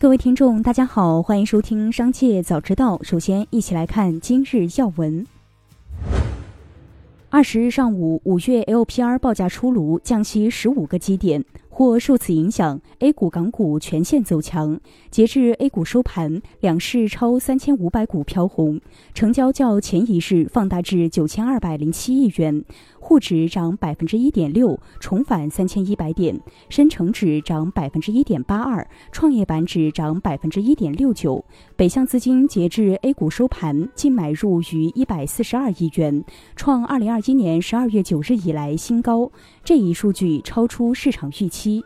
[0.00, 2.96] 各位听众，大家好，欢迎收听《商界早知道》。
[3.02, 5.26] 首先，一起来看今日要闻。
[7.30, 11.44] 二十日上午，五月 LPR 报价出炉，降息十五个基点。
[11.68, 14.80] 或受此影响，A 股、港股全线走强。
[15.12, 18.80] 截至 A 股收盘，两市超三千五百股飘红，
[19.14, 22.64] 成交较前一日放大至九千二百零七亿元。
[23.08, 26.36] 沪指涨百分之一点六，重返三千一百点；
[26.68, 31.42] 深成指涨百分之一点八二，创业板指涨百分之一点六九。
[31.74, 36.22] 北向资金截至 A 股收盘净买入逾一百四十二亿元，
[36.54, 39.32] 创二零二一年十二月九日以来新高。
[39.64, 41.82] 这一数据超出市场预期。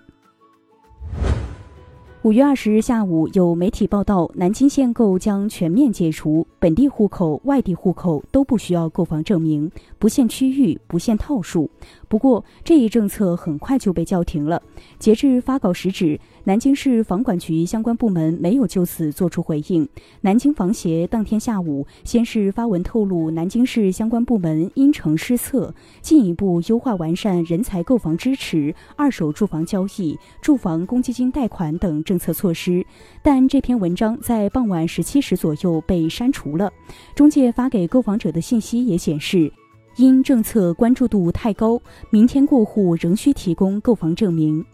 [2.24, 11.68] 五月二十日下午，有媒体报道，南京限购将全面解除，本地户口、外地户口都不需要购房证明，不限区域，不限套数。
[12.06, 14.62] 不过，这一政策很快就被叫停了。
[15.00, 16.20] 截至发稿时止。
[16.44, 19.88] 南京市房管局相关部门没有就此作出回应。
[20.22, 32.84] 南京房协当天下午先是发文透露，南京市相关部门因城施策，进一步优化完善人才购房支持、二手住房交易、住房公积金贷款等政策措施。
[33.22, 36.72] 但这篇文章在傍晚十七时左右被删除了。
[37.14, 39.52] 中介发给购房者的信息也显示，
[39.94, 44.64] 因政策关注度太高，明天过户仍需提供购房证明。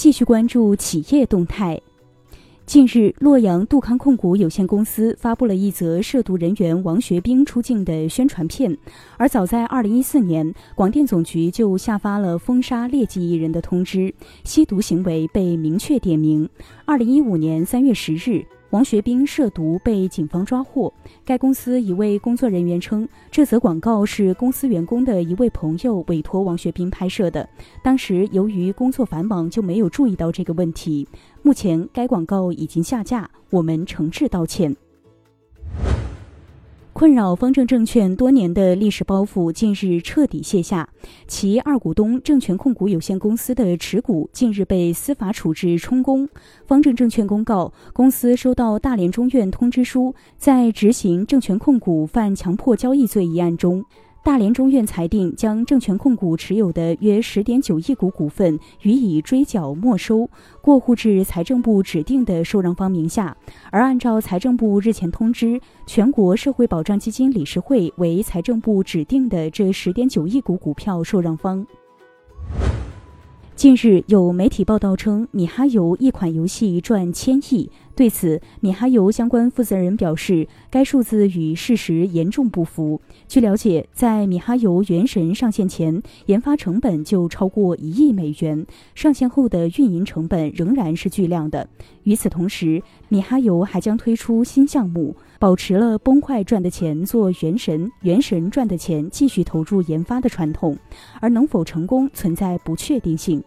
[0.00, 1.78] 继续关注企业动态。
[2.64, 8.74] 近日，洛阳杜康控股有限公司发布了一则涉毒人员王学兵出境的宣传片。
[9.18, 16.48] 而早在二零一四年，广电总局就下发了封杀劣迹艺人的通知，吸毒行为被明确点名。
[16.86, 18.42] 二零一五年三月十日。
[18.70, 20.92] 王学兵涉毒被警方抓获。
[21.24, 27.48] 该公司一位工作人员称，这则广告是公司员工的一位朋友委托王学兵拍摄的，
[27.82, 31.06] 当时由于工作繁忙就没有注意到这个问题。
[31.42, 34.76] 目前该广告已经下架，我们诚挚道歉。
[37.00, 40.86] 困扰方正证券多年的历史包袱近日彻底卸下，
[41.26, 46.28] 其二股东证券控股有限公司的持股近日被司法处置充公。
[46.66, 53.82] 方正证券公告，公司收到大连中院通知书，在执行证券控股犯强迫交易罪一案中。
[54.22, 60.28] 大连中院裁定，将证券控股持有的约十点九亿股股份予以追缴没收，
[60.60, 63.34] 过户至财政部指定的受让方名下。
[63.70, 71.66] 而按照财政部日前通知，全国社会保障基金理事会为财政部指定的这十点九亿股股票受让方。
[73.56, 77.70] 近日有媒体报道称，米哈游一款游戏赚千亿。
[78.00, 82.98] 对此，米哈游相关负责人表示，该数字与事实严重不符。
[83.28, 91.68] 据了解，在米哈游《原神》上线前，研发成本就超过一亿美元，上线后的运营成本仍然是巨量的。
[92.04, 100.74] 与此同时，米哈游还将推出新项目，保持了崩坏赚的钱做《原神》，《原神》赚的钱继续投入研发的传统，
[101.20, 103.44] 而能否成功存在不确定性。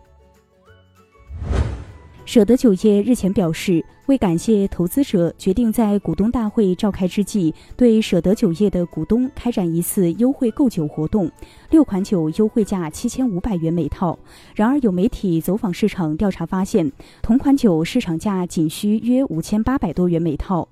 [2.26, 11.30] 舍得酒业日前表示，为感谢投资者，决定在股东大会召开之际，对舍得酒业的股东开展一次优惠购酒活动，
[11.70, 14.18] 六款酒优惠价七千五百元每套。
[14.56, 16.90] 然而，有媒体走访市场调查发现，
[17.22, 20.68] 同款酒市场价仅需约五千八百多元每套。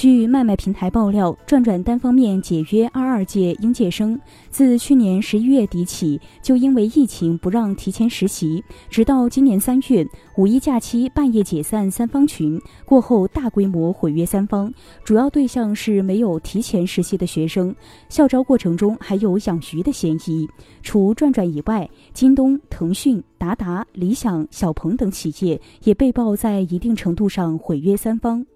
[0.00, 4.16] 据卖卖平台爆料，转转单方面解约二二届应届生，
[4.48, 14.72] 自去年十一月底起，就因为疫情不让提前实习，直到今年三月五一假期半夜解散三方群，过后大规模毁约三方，
[15.02, 17.74] 主要对象是没有提前实习的学生，
[18.08, 20.48] 校招过程中还有养鱼的嫌疑。
[20.80, 28.46] 除转转以外，京东、腾讯、达达、理想、小鹏等企业也被曝在一定程度上毁约三方。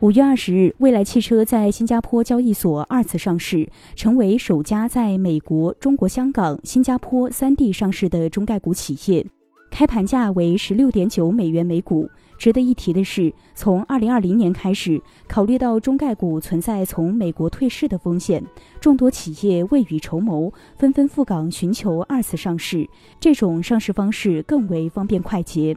[0.00, 9.26] 五月二十日，蔚来汽车在新加坡交易所二次上市，成为首家在美国、中国香港、新加坡三地上市的中概股企业。
[9.70, 12.08] 开盘价为十六点九美元每股。
[12.38, 14.98] 值得一提的是，从二零二零年开始，
[15.28, 18.42] 考虑到中概股存在从美国退市的风险，
[18.80, 22.88] 众多企业未雨绸缪，纷纷赴港寻求二次上市。
[23.20, 25.76] 这种上市方式更为方便快捷。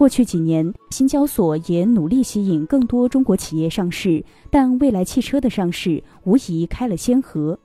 [0.00, 7.58] 过去几年，新交所也努力吸引更多中国企业上市，但蔚来汽车的上市无疑开了先河。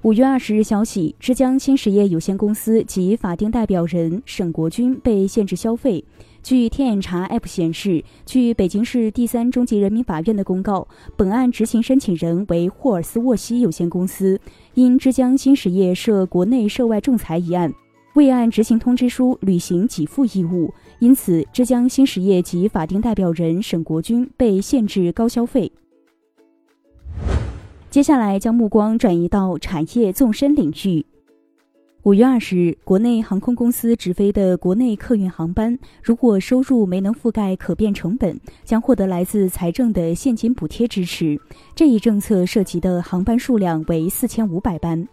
[0.00, 6.02] 五月二十日消息，之江新实业有限公司及法定代表人沈国军被限制消费。
[6.42, 14.40] 据天眼查 App 显示，据北京市第三中级人民法院的公告，本案执行申请人为霍尔斯沃西有限公司，
[14.72, 17.70] 因之江新实业涉国内涉外仲裁一案，
[18.14, 25.72] 未按执行通知书履行给付义务，因此浙江新实业及法定代表人沈国军被限制高消费。
[27.88, 31.04] 接下来将目光转移到产业纵深领域。
[32.02, 41.40] 五月二十日，国内航空公司直飞的国内客运航班，如果收入没能覆盖可变成本，将获得来自财政的现金补贴支持。
[41.74, 45.06] 这一政策涉及的航班数量为四千五百班。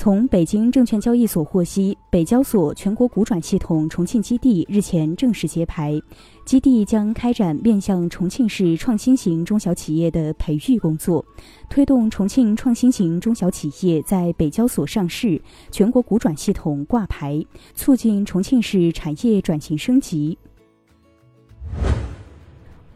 [0.00, 6.00] 从北京证券交易所获悉，北交所全国股转系统重庆基地日前正式揭牌，
[6.44, 11.24] 基地将开展面向重庆市创新型中小企业的培育工作，
[11.68, 15.42] 推动重庆创新型中小企业在北交所上市、
[15.72, 20.38] 全国股转系统挂牌，促进重庆市产业转型升级。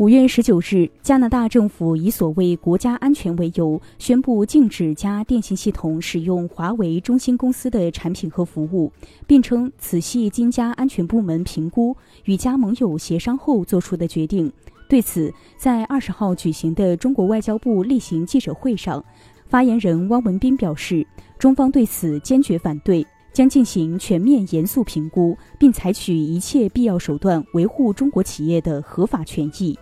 [0.03, 8.91] 五月十九日，加拿大政府以所谓国家安全为由，宣布禁止家电信系统使用华为、中兴公司的产品和服务，
[9.29, 14.53] 并称此系经家安全部门评估与加盟友协商后做出的决定。
[14.89, 19.05] 对此，在二十号举行的中国外交部例行记者会上，
[19.47, 21.07] 发言人汪文斌表示，
[21.39, 29.79] 中方对此坚决反对，将进行全面严肃评估，并采取一切必要手段维护中国企业的合法权益。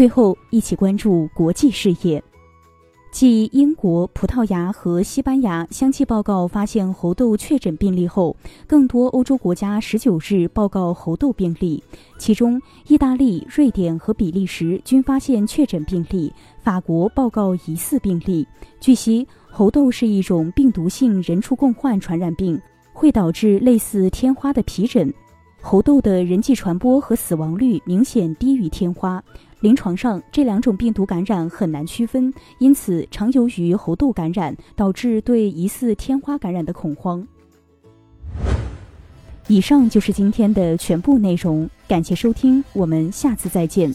[0.00, 2.24] 最后，一起关注国际事业。
[3.12, 8.34] 继英国、葡萄牙和西班牙相继报告发现猴痘确诊病例后，
[8.66, 11.84] 更多欧洲国家十九日报告猴痘病例，
[12.18, 12.58] 其中
[12.88, 16.32] 意大利、瑞典和比利时均发现确诊病例，
[16.62, 18.48] 法国报告疑似病例。
[18.80, 22.58] 据悉，猴痘是一种病毒性人畜共患传染病，
[22.94, 25.12] 会导致类似天花的皮疹。
[25.60, 29.22] 猴痘的人际传播和死亡率明显低于天花。
[29.60, 37.26] 临床上，这两种病毒感染很难区分，因此常由于喉痘感染导致对疑似天花感染的恐慌。
[39.48, 43.94] 以上就是今天的全部内容，感谢收听，我们下次再见。